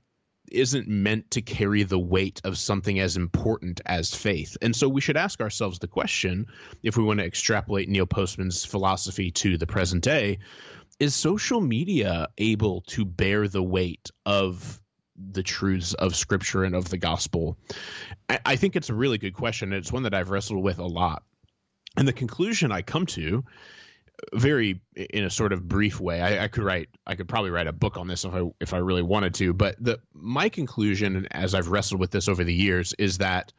[0.52, 4.58] isn't meant to carry the weight of something as important as faith.
[4.62, 6.48] And so we should ask ourselves the question
[6.84, 10.40] if we want to extrapolate Neil Postman's philosophy to the present day
[11.00, 14.82] is social media able to bear the weight of
[15.32, 17.58] the truths of scripture and of the gospel?
[18.30, 19.74] I, I think it's a really good question.
[19.74, 21.24] and It's one that I've wrestled with a lot.
[21.98, 23.44] And the conclusion I come to
[24.34, 26.22] very in a sort of brief way.
[26.22, 28.74] I, I could write, I could probably write a book on this if I if
[28.74, 29.54] I really wanted to.
[29.54, 33.54] But the my conclusion, as I've wrestled with this over the years, is that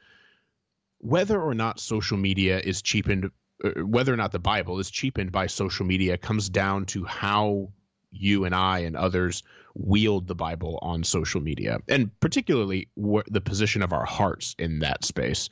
[0.98, 3.30] whether or not social media is cheapened,
[3.64, 7.70] uh, whether or not the Bible is cheapened by social media, comes down to how
[8.10, 9.42] you and I and others
[9.74, 14.78] wield the Bible on social media, and particularly wh- the position of our hearts in
[14.78, 15.50] that space.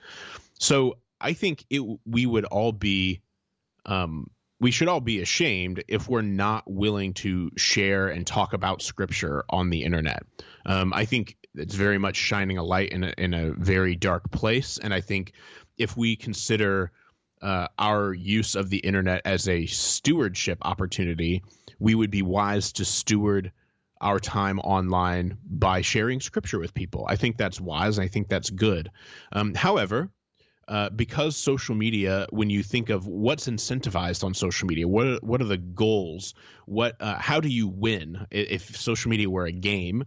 [0.59, 3.21] So I think it we would all be
[3.87, 8.83] um, we should all be ashamed if we're not willing to share and talk about
[8.83, 10.23] scripture on the internet.
[10.67, 14.31] Um, I think it's very much shining a light in a, in a very dark
[14.31, 14.79] place.
[14.79, 15.33] And I think
[15.77, 16.93] if we consider
[17.43, 21.43] uh, our use of the internet as a stewardship opportunity,
[21.79, 23.53] we would be wise to steward
[24.01, 27.07] our time online by sharing scripture with people.
[27.09, 27.99] I think that's wise.
[27.99, 28.91] I think that's good.
[29.33, 30.11] Um, however,
[30.69, 35.19] uh, because social media, when you think of what's incentivized on social media, what are,
[35.23, 36.35] what are the goals?
[36.67, 38.27] What uh, how do you win?
[38.31, 40.05] If social media were a game,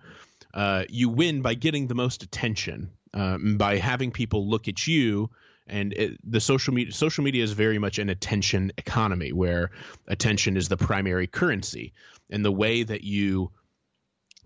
[0.54, 5.30] uh, you win by getting the most attention, um, by having people look at you.
[5.70, 9.72] And it, the social media social media is very much an attention economy, where
[10.08, 11.94] attention is the primary currency,
[12.30, 13.52] and the way that you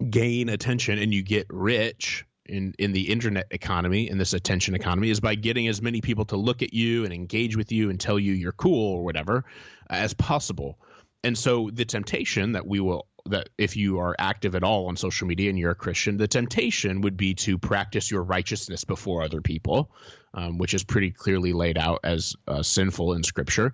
[0.09, 5.09] gain attention and you get rich in in the internet economy in this attention economy
[5.09, 7.99] is by getting as many people to look at you and engage with you and
[7.99, 9.45] tell you you're cool or whatever
[9.89, 10.77] as possible.
[11.23, 14.97] And so the temptation that we will that if you are active at all on
[14.97, 19.21] social media and you're a christian the temptation would be to practice your righteousness before
[19.21, 19.91] other people
[20.33, 23.73] um, which is pretty clearly laid out as uh, sinful in scripture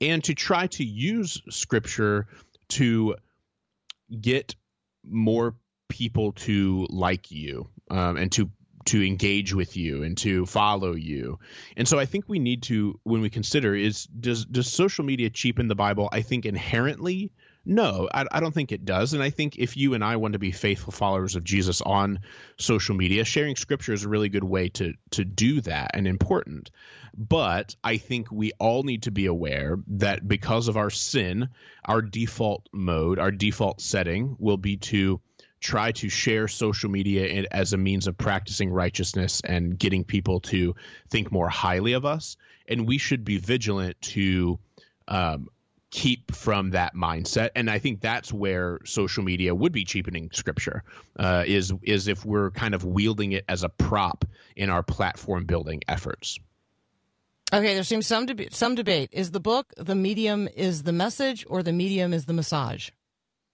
[0.00, 2.26] and to try to use scripture
[2.68, 3.14] to
[4.18, 4.54] get
[5.04, 5.54] more
[5.90, 8.50] people to like you um, and to
[8.86, 11.40] to engage with you and to follow you.
[11.76, 15.30] And so I think we need to when we consider is does does social media
[15.30, 16.08] cheapen the Bible?
[16.12, 17.32] I think inherently
[17.68, 19.12] no, I, I don't think it does.
[19.12, 22.20] And I think if you and I want to be faithful followers of Jesus on
[22.58, 26.70] social media, sharing scripture is a really good way to to do that and important.
[27.18, 31.48] But I think we all need to be aware that because of our sin,
[31.84, 35.20] our default mode, our default setting will be to
[35.60, 40.74] try to share social media as a means of practicing righteousness and getting people to
[41.10, 42.36] think more highly of us.
[42.68, 44.58] And we should be vigilant to
[45.08, 45.48] um,
[45.90, 47.50] keep from that mindset.
[47.54, 50.82] And I think that's where social media would be cheapening scripture
[51.18, 54.24] uh, is is if we're kind of wielding it as a prop
[54.56, 56.38] in our platform building efforts.
[57.52, 59.10] Okay, there seems some deb- some debate.
[59.12, 62.90] Is the book the medium is the message or the medium is the massage?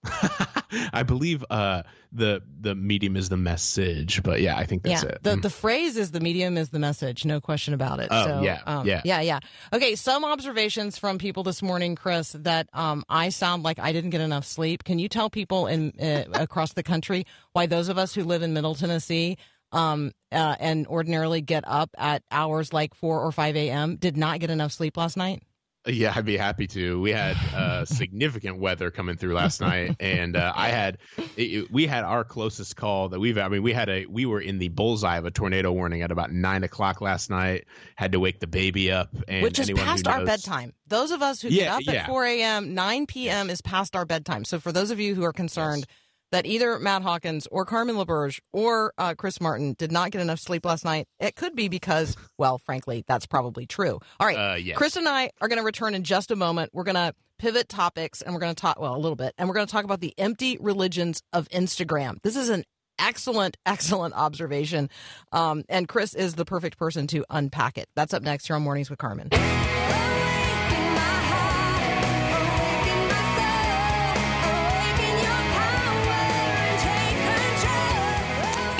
[0.92, 1.82] I believe uh,
[2.12, 5.22] the the medium is the message, but yeah, I think that's yeah, it.
[5.22, 5.42] the Mm.
[5.42, 8.08] the phrase is the medium is the message, no question about it.
[8.10, 9.00] Oh, so, yeah, um, yeah.
[9.04, 9.38] yeah, yeah.
[9.72, 14.10] Okay, some observations from people this morning, Chris, that um, I sound like I didn't
[14.10, 14.84] get enough sleep.
[14.84, 18.42] Can you tell people in uh, across the country why those of us who live
[18.42, 19.38] in Middle Tennessee
[19.72, 23.96] um, uh, and ordinarily get up at hours like four or five a.m.
[23.96, 25.42] did not get enough sleep last night?
[25.86, 27.00] Yeah, I'd be happy to.
[27.00, 30.98] We had uh, significant weather coming through last night, and uh, I had
[31.36, 33.36] it, we had our closest call that we've.
[33.36, 36.12] I mean, we had a we were in the bullseye of a tornado warning at
[36.12, 37.64] about nine o'clock last night.
[37.96, 40.72] Had to wake the baby up, and Which is past our bedtime.
[40.86, 42.00] Those of us who Yeah, get up yeah.
[42.02, 43.50] at 4 a.m., 9 p.m.
[43.50, 44.44] is past our bedtime.
[44.44, 45.86] So for those of you who are concerned
[46.32, 50.40] that either Matt Hawkins or Carmen LaBerge or uh, Chris Martin did not get enough
[50.40, 54.00] sleep last night, it could be because, well, frankly, that's probably true.
[54.18, 54.36] All right.
[54.36, 54.76] Uh, yes.
[54.76, 56.70] Chris and I are going to return in just a moment.
[56.72, 59.48] We're going to pivot topics and we're going to talk, well, a little bit, and
[59.48, 62.16] we're going to talk about the empty religions of Instagram.
[62.22, 62.64] This is an
[62.98, 64.90] excellent, excellent observation.
[65.32, 67.88] Um, and Chris is the perfect person to unpack it.
[67.94, 69.28] That's up next here on Mornings with Carmen.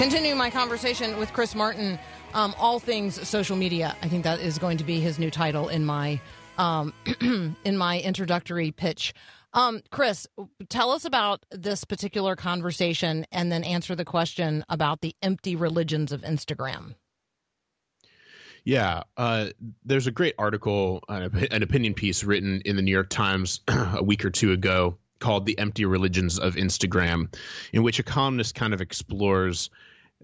[0.02, 1.96] Continuing my conversation with Chris Martin,
[2.34, 3.96] um, all things social media.
[4.02, 6.20] I think that is going to be his new title in my
[6.58, 6.92] um,
[7.64, 9.14] in my introductory pitch.
[9.52, 10.26] Um, Chris,
[10.68, 16.10] tell us about this particular conversation, and then answer the question about the empty religions
[16.10, 16.96] of Instagram.
[18.64, 19.50] Yeah, uh,
[19.84, 24.24] there's a great article, an opinion piece written in the New York Times a week
[24.24, 27.32] or two ago called "The Empty Religions of Instagram,"
[27.72, 29.70] in which a columnist kind of explores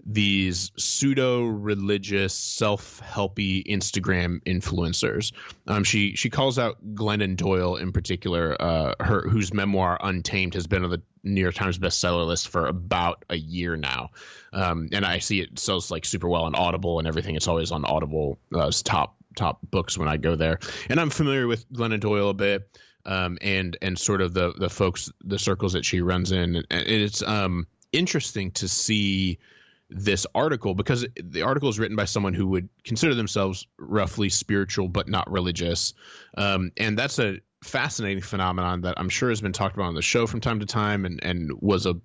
[0.05, 5.31] these pseudo religious self helpy Instagram influencers.
[5.67, 10.67] Um, she she calls out Glennon Doyle in particular, uh, her whose memoir Untamed has
[10.67, 14.09] been on the New York Times bestseller list for about a year now,
[14.53, 17.35] um, and I see it sells like super well on Audible and everything.
[17.35, 20.59] It's always on Audible uh, top top books when I go there,
[20.89, 22.79] and I'm familiar with Glennon Doyle a bit.
[23.05, 26.65] Um, and and sort of the the folks the circles that she runs in and
[26.69, 29.39] it's um interesting to see
[29.89, 34.87] this article because the article is written by someone who would consider themselves roughly spiritual
[34.87, 35.93] but not religious.
[36.37, 40.01] Um, and that's a fascinating phenomenon that i'm sure has been talked about on the
[40.01, 41.95] show from time to time and, and was a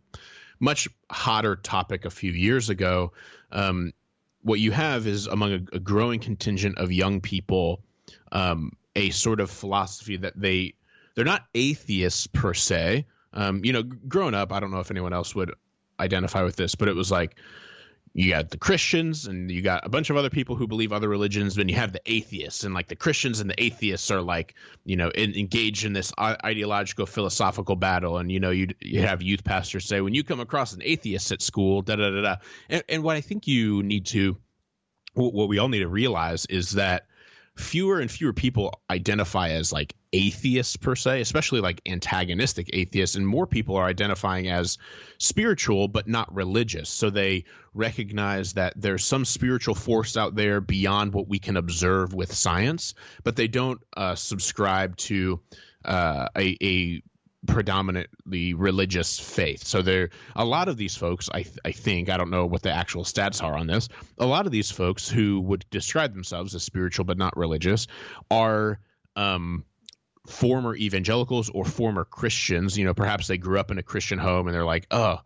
[0.60, 3.12] much hotter topic a few years ago.
[3.52, 3.92] Um,
[4.42, 7.82] what you have is among a, a growing contingent of young people
[8.32, 10.74] um, a sort of philosophy that they
[11.14, 13.06] they're not atheists per se.
[13.32, 15.52] Um, you know growing up i don't know if anyone else would
[15.98, 17.36] identify with this but it was like
[18.16, 21.08] you got the Christians and you got a bunch of other people who believe other
[21.08, 24.54] religions, and you have the atheists, and like the Christians and the atheists are like,
[24.84, 28.18] you know, in, engaged in this ideological philosophical battle.
[28.18, 31.32] And you know, you you have youth pastors say, when you come across an atheist
[31.32, 32.36] at school, da da da da.
[32.68, 34.36] And, and what I think you need to,
[35.14, 37.06] what we all need to realize is that
[37.56, 43.26] fewer and fewer people identify as like atheists per se, especially like antagonistic atheists, and
[43.26, 44.78] more people are identifying as
[45.18, 46.88] spiritual but not religious.
[46.88, 47.44] So they
[47.74, 52.94] recognize that there's some spiritual force out there beyond what we can observe with science,
[53.24, 55.40] but they don't uh, subscribe to
[55.84, 57.02] uh, a, a
[57.46, 59.64] predominantly religious faith.
[59.64, 62.70] So there, a lot of these folks, I, I think, I don't know what the
[62.70, 63.88] actual stats are on this.
[64.18, 67.88] A lot of these folks who would describe themselves as spiritual but not religious
[68.30, 68.78] are
[69.16, 69.64] um,
[70.26, 72.78] former evangelicals or former Christians.
[72.78, 75.20] You know, perhaps they grew up in a Christian home and they're like, oh.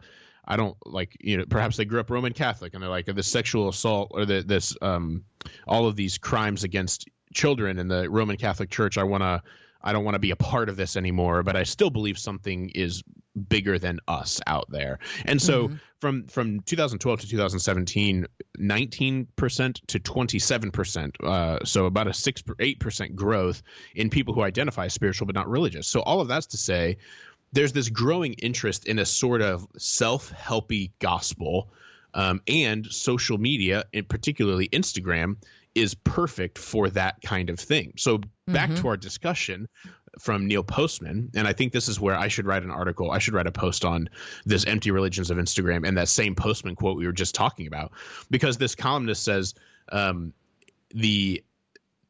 [0.51, 1.44] I don't like you know.
[1.44, 4.74] Perhaps they grew up Roman Catholic, and they're like the sexual assault or the, this
[4.80, 5.22] um,
[5.66, 8.96] all of these crimes against children in the Roman Catholic Church.
[8.96, 9.42] I want to
[9.82, 12.70] I don't want to be a part of this anymore, but I still believe something
[12.70, 13.03] is
[13.39, 14.99] bigger than us out there.
[15.24, 15.70] And so
[16.01, 18.26] from from 2012 to 2017,
[18.59, 23.62] 19% to 27%, uh, so about a 6 8% growth
[23.95, 25.86] in people who identify as spiritual but not religious.
[25.89, 26.99] So all of that's to say
[27.53, 31.70] there's this growing interest in a sort of self-helpy gospel
[32.14, 35.36] um, and social media, and particularly Instagram,
[35.74, 37.93] is perfect for that kind of thing.
[37.97, 39.68] So back to our discussion
[40.18, 43.11] from Neil Postman, and I think this is where I should write an article.
[43.11, 44.09] I should write a post on
[44.44, 47.92] this empty religions of Instagram and that same Postman quote we were just talking about,
[48.30, 49.54] because this columnist says
[49.92, 50.32] um,
[50.94, 51.42] the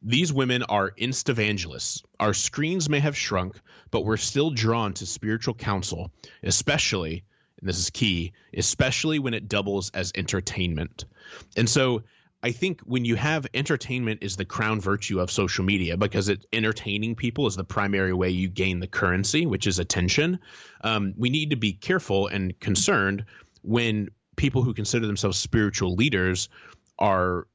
[0.01, 2.03] these women are instavangelists.
[2.19, 3.59] Our screens may have shrunk,
[3.91, 7.25] but we're still drawn to spiritual counsel, especially,
[7.59, 11.03] and this is key, especially when it doubles as entertainment.
[11.57, 12.03] And so
[12.41, 16.45] I think when you have entertainment is the crown virtue of social media because it
[16.53, 20.39] entertaining people is the primary way you gain the currency, which is attention.
[20.81, 23.25] Um, we need to be careful and concerned
[23.61, 26.47] when people who consider themselves spiritual leaders
[26.97, 27.47] are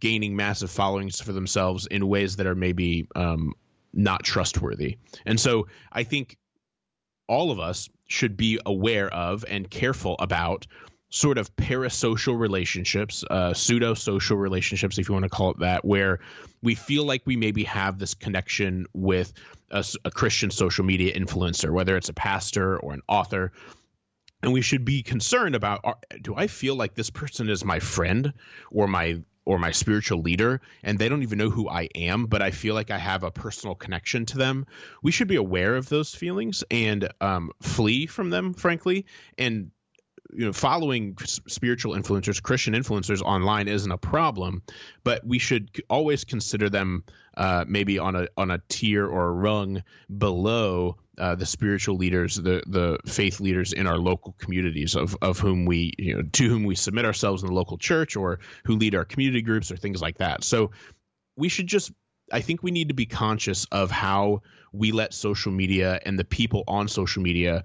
[0.00, 3.52] gaining massive followings for themselves in ways that are maybe um,
[3.92, 4.98] not trustworthy.
[5.26, 6.36] And so I think
[7.28, 10.66] all of us should be aware of and careful about
[11.14, 15.84] sort of parasocial relationships, uh, pseudo social relationships, if you want to call it that,
[15.84, 16.18] where
[16.60, 19.32] we feel like we maybe have this connection with
[19.70, 23.52] a Christian social media influencer, whether it's a pastor or an author.
[24.42, 27.78] And we should be concerned about are, do I feel like this person is my
[27.78, 28.32] friend
[28.72, 32.42] or my or my spiritual leader and they don't even know who I am, but
[32.42, 34.66] I feel like I have a personal connection to them.
[35.02, 39.06] We should be aware of those feelings and um, flee from them, frankly,
[39.38, 39.70] and
[40.34, 44.62] you know following spiritual influencers christian influencers online isn't a problem
[45.04, 47.04] but we should always consider them
[47.36, 49.82] uh, maybe on a on a tier or a rung
[50.18, 55.38] below uh, the spiritual leaders the the faith leaders in our local communities of of
[55.38, 58.76] whom we you know to whom we submit ourselves in the local church or who
[58.76, 60.42] lead our community groups or things like that.
[60.42, 60.72] So
[61.36, 61.92] we should just
[62.32, 66.24] I think we need to be conscious of how we let social media and the
[66.24, 67.64] people on social media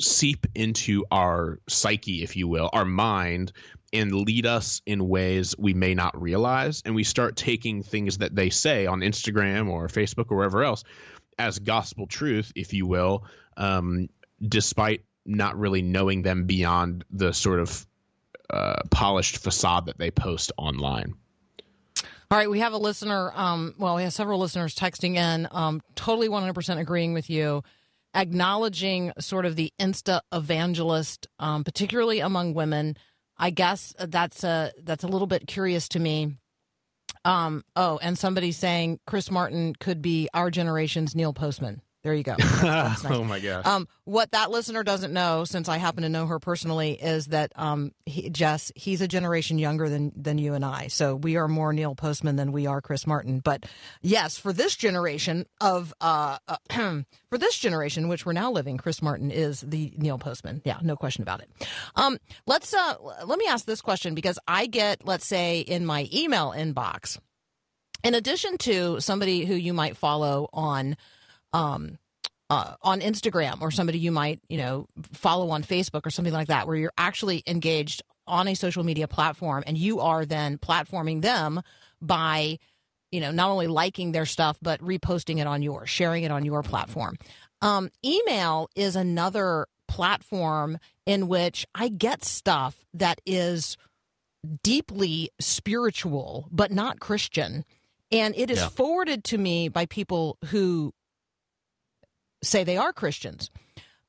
[0.00, 3.52] seep into our psyche, if you will, our mind,
[3.92, 6.82] and lead us in ways we may not realize.
[6.84, 10.84] And we start taking things that they say on Instagram or Facebook or wherever else
[11.38, 13.24] as gospel truth, if you will,
[13.56, 14.08] um,
[14.46, 17.86] despite not really knowing them beyond the sort of
[18.50, 21.14] uh, polished facade that they post online.
[22.30, 23.32] All right, we have a listener.
[23.34, 27.62] Um, well, we have several listeners texting in, um, totally 100% agreeing with you,
[28.14, 32.96] acknowledging sort of the insta evangelist, um, particularly among women.
[33.36, 36.36] I guess that's a that's a little bit curious to me.
[37.24, 41.80] Um, oh, and somebody saying Chris Martin could be our generation's Neil Postman.
[42.04, 42.34] There you go.
[42.38, 43.12] That's- that's nice.
[43.14, 43.64] oh my gosh.
[43.64, 47.50] Um, what that listener doesn't know, since I happen to know her personally, is that
[47.56, 50.88] um, he, Jess, he's a generation younger than than you and I.
[50.88, 53.40] So we are more Neil Postman than we are Chris Martin.
[53.40, 53.64] But
[54.02, 56.56] yes, for this generation of uh, uh,
[57.30, 60.60] for this generation, which we're now living, Chris Martin is the Neil Postman.
[60.66, 61.48] Yeah, no question about it.
[61.96, 66.06] Um, let's uh, let me ask this question because I get, let's say, in my
[66.12, 67.18] email inbox,
[68.02, 70.98] in addition to somebody who you might follow on
[71.54, 71.98] um,
[72.50, 76.48] uh, on Instagram or somebody you might you know follow on Facebook or something like
[76.48, 81.22] that, where you're actually engaged on a social media platform and you are then platforming
[81.22, 81.62] them
[82.02, 82.58] by
[83.12, 86.44] you know not only liking their stuff but reposting it on yours, sharing it on
[86.44, 87.16] your platform.
[87.62, 93.78] Um, email is another platform in which I get stuff that is
[94.62, 97.64] deeply spiritual but not Christian.
[98.12, 98.68] And it is Yeah.
[98.68, 100.92] forwarded to me by people who
[102.44, 103.50] say they are Christians.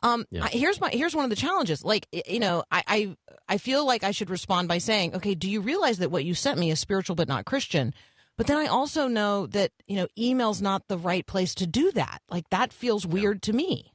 [0.03, 0.43] Um, Yeah.
[0.45, 1.83] I- here's my here's one of the challenges.
[1.83, 3.17] Like you know, I, I
[3.47, 6.33] I feel like I should respond by saying, okay, do you realize that what you
[6.36, 7.93] sent me is spiritual but not Christian?
[8.38, 11.91] But then I also know that you know, email's not the right place to do
[11.93, 12.21] that.
[12.29, 13.93] Like that feels weird to me.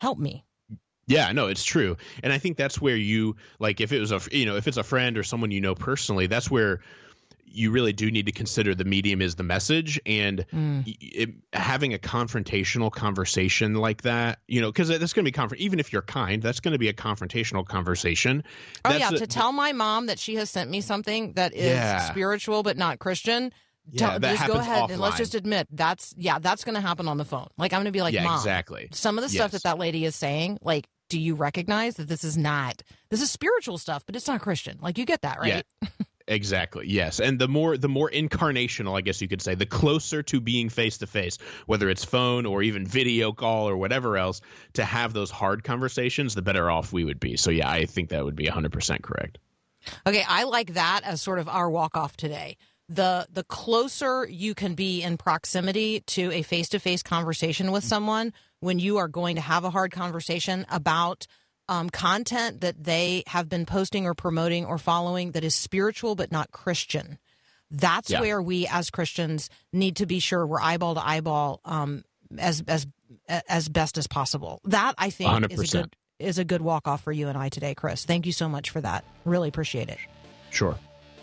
[0.00, 0.44] Help me.
[1.06, 4.20] Yeah, no, it's true, and I think that's where you like if it was a
[4.30, 6.80] you know if it's a friend or someone you know personally, that's where
[7.52, 10.84] you really do need to consider the medium is the message and Mm.
[11.00, 15.54] it, having a confrontational conversation like that, you know, because that's going to be conf-
[15.56, 18.44] even if you're kind, that's going to be a confrontational conversation.
[18.84, 21.52] Oh That's yeah, a- to tell my mom that she has sent me something that
[21.54, 21.98] is Yeah.
[22.10, 23.52] spiritual but not Christian.
[23.90, 26.76] Yeah, tell- that just go happens ahead and let's just admit that's yeah, that's going
[26.76, 27.48] to happen on the phone.
[27.58, 28.88] Like I'm going to be like, yeah, mom, exactly.
[28.92, 29.62] some of the stuff Yes.
[29.62, 33.30] that that lady is saying, like, do you recognize that this is not this is
[33.30, 34.78] spiritual stuff, but it's not Christian?
[34.80, 35.64] Like you get that, right?
[35.82, 35.88] Yeah.
[36.30, 36.86] Exactly.
[36.86, 40.40] Yes, and the more the more incarnational, I guess you could say, the closer to
[40.40, 44.40] being face to face, whether it's phone or even video call or whatever else,
[44.74, 47.36] to have those hard conversations, the better off we would be.
[47.36, 49.38] So yeah, I think that would be 100% correct.
[50.06, 52.56] Okay, I like that as sort of our walk off today.
[52.88, 57.82] The the closer you can be in proximity to a face to face conversation with
[57.82, 61.26] someone when you are going to have a hard conversation about
[61.70, 66.30] um, content that they have been posting or promoting or following that is spiritual but
[66.30, 67.18] not Christian.
[67.70, 68.20] That's Yeah.
[68.20, 72.04] where we as Christians need to be sure we're eyeball to eyeball um,
[72.36, 72.86] as as
[73.48, 74.60] as best as possible.
[74.64, 77.48] That I think is a good is a good walk off for you and I
[77.48, 78.04] today, Chris.
[78.04, 79.04] Thank you so much for that.
[79.24, 79.98] Really appreciate it.
[80.50, 80.76] Sure.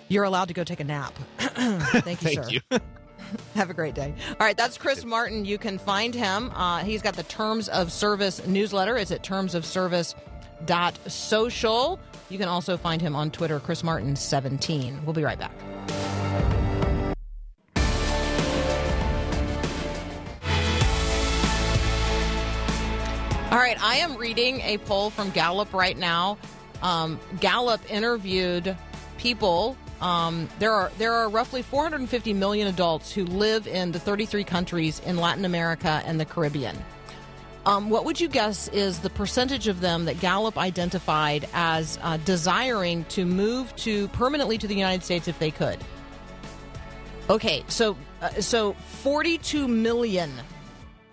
[0.08, 1.14] You're allowed to go take a nap.
[1.38, 2.50] Thank you, Thank sir.
[2.50, 2.62] you.
[3.56, 4.14] Have a great day.
[4.30, 5.44] All right, that's Chris Martin.
[5.44, 6.50] You can find him.
[6.56, 8.96] Uh, he's got the Terms of Service newsletter.
[8.96, 9.22] It's at
[10.66, 12.00] termsofservice.social.
[12.30, 15.04] You can also find him on Twitter, Chris Martin17.
[15.04, 15.54] We'll be right back.
[23.50, 26.38] All right, I am reading a poll from Gallup right now.
[26.82, 28.76] Um, Gallup interviewed
[29.18, 29.78] people.
[30.02, 35.00] Um, there are there are roughly 450 million adults who live in the 33 countries
[35.06, 36.78] in Latin America and the Caribbean.
[37.68, 42.16] Um, what would you guess is the percentage of them that Gallup identified as uh,
[42.16, 45.78] desiring to move to permanently to the United States if they could?
[47.30, 50.32] Okay, so uh, so 42 million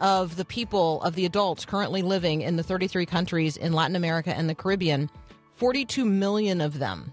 [0.01, 4.33] of the people of the adults currently living in the 33 countries in Latin America
[4.33, 5.11] and the Caribbean,
[5.57, 7.13] 42 million of them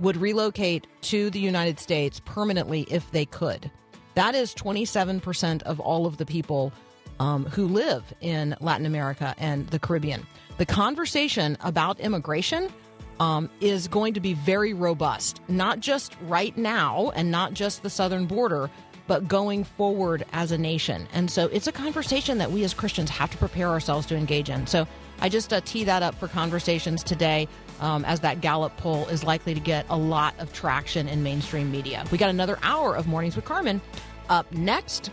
[0.00, 3.70] would relocate to the United States permanently if they could.
[4.16, 6.74] That is 27% of all of the people
[7.22, 10.26] um, who live in Latin America and the Caribbean.
[10.58, 12.68] The conversation about immigration
[13.20, 17.90] um, is going to be very robust, not just right now and not just the
[17.90, 18.68] southern border,
[19.06, 21.06] but going forward as a nation.
[21.12, 24.50] And so it's a conversation that we as Christians have to prepare ourselves to engage
[24.50, 24.66] in.
[24.66, 24.88] So
[25.20, 27.46] I just uh, tee that up for conversations today
[27.78, 31.70] um, as that Gallup poll is likely to get a lot of traction in mainstream
[31.70, 32.04] media.
[32.10, 33.80] We got another hour of Mornings with Carmen
[34.28, 35.12] up next.